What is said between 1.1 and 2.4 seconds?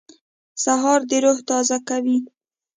روح تازه کوي.